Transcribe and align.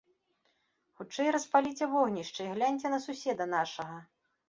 Хутчэй 1.01 1.29
распаліце 1.37 1.85
вогнішча 1.93 2.41
і 2.49 2.51
гляньце 2.57 2.87
на 2.97 3.05
суседа 3.09 3.51
нашага! 3.57 4.05